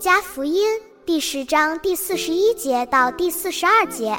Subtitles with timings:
[0.00, 0.66] 加福音
[1.04, 4.18] 第十章第四十一节到第四十二节，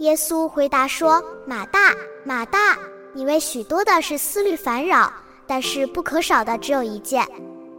[0.00, 2.78] 耶稣回答说：“马大，马大，
[3.14, 5.10] 你为许多的是思虑烦扰，
[5.46, 7.26] 但是不可少的只有一件。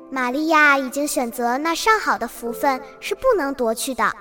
[0.10, 4.12] 玛利亚已经选择那上好的福分，是不能夺去的。”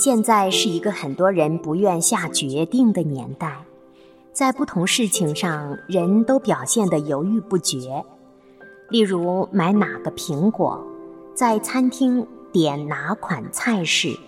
[0.00, 3.54] 现在是一个很多人不愿下决定的年代，
[4.32, 8.02] 在不同事情上，人都表现得犹豫不决。
[8.88, 10.82] 例如买哪个苹果，
[11.34, 14.18] 在餐厅点哪款菜式，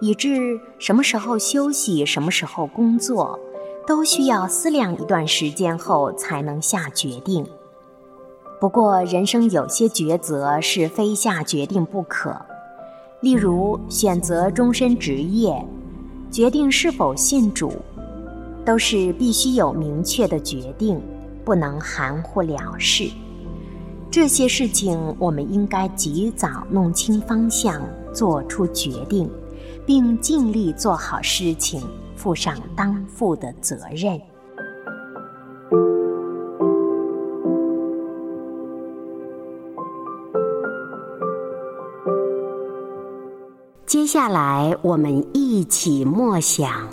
[0.00, 3.38] 以致什么时候休息、什么时候工作，
[3.86, 7.46] 都需要思量一段时间后才能下决定。
[8.60, 12.34] 不过，人生有些抉择是非下决定不可。
[13.20, 15.54] 例如，选择终身职业，
[16.30, 17.72] 决定是否信主，
[18.64, 21.00] 都是必须有明确的决定，
[21.44, 23.08] 不能含糊了事。
[24.10, 27.82] 这些事情，我们应该及早弄清方向，
[28.12, 29.28] 做出决定，
[29.86, 31.82] 并尽力做好事情，
[32.14, 34.20] 负上当负的责任。
[43.86, 46.88] 接下来，我们一起默想《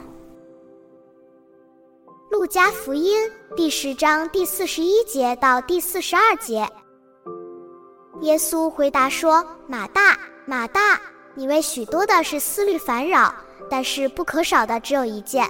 [2.29, 3.17] 路加福音》
[3.55, 6.67] 第十章第四十一节到第四十二节。
[8.21, 10.99] 耶稣回答说：“马大，马大，
[11.33, 13.33] 你为许多的是思虑烦扰，
[13.69, 15.49] 但是不可少的只有一件。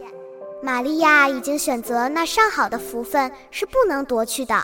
[0.62, 4.64] 玛利亚已经选择那上好的福分，是不能夺去的。”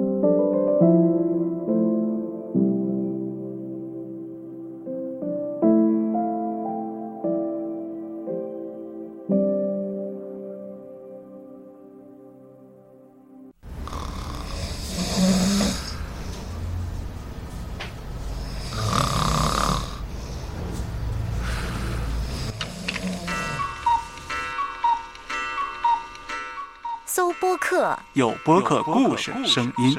[27.13, 29.97] 搜播客，有播客故事声音。